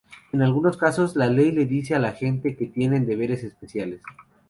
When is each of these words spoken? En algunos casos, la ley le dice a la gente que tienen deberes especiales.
En 0.33 0.41
algunos 0.41 0.77
casos, 0.77 1.15
la 1.15 1.27
ley 1.27 1.51
le 1.51 1.67
dice 1.67 1.93
a 1.93 1.99
la 1.99 2.13
gente 2.13 2.55
que 2.57 2.65
tienen 2.65 3.05
deberes 3.05 3.43
especiales. 3.43 4.01